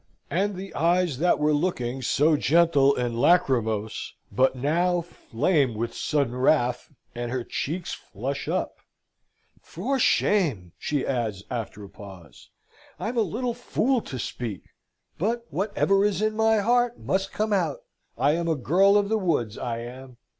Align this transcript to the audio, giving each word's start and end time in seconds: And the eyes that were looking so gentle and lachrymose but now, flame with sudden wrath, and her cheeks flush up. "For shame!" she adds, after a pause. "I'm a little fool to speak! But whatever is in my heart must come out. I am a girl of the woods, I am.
And 0.31 0.55
the 0.55 0.73
eyes 0.73 1.19
that 1.19 1.37
were 1.37 1.53
looking 1.53 2.01
so 2.01 2.35
gentle 2.35 2.95
and 2.95 3.19
lachrymose 3.21 4.15
but 4.31 4.55
now, 4.55 5.01
flame 5.01 5.75
with 5.75 5.93
sudden 5.93 6.35
wrath, 6.37 6.91
and 7.13 7.29
her 7.29 7.43
cheeks 7.43 7.93
flush 7.93 8.47
up. 8.47 8.77
"For 9.61 9.99
shame!" 9.99 10.71
she 10.79 11.05
adds, 11.05 11.43
after 11.51 11.83
a 11.83 11.89
pause. 11.89 12.49
"I'm 12.99 13.15
a 13.15 13.21
little 13.21 13.53
fool 13.53 14.01
to 14.01 14.17
speak! 14.17 14.63
But 15.19 15.45
whatever 15.51 16.03
is 16.03 16.19
in 16.19 16.35
my 16.35 16.57
heart 16.57 16.97
must 16.99 17.31
come 17.31 17.53
out. 17.53 17.83
I 18.17 18.31
am 18.31 18.47
a 18.47 18.55
girl 18.55 18.97
of 18.97 19.07
the 19.07 19.19
woods, 19.19 19.55
I 19.55 19.81
am. 19.81 20.17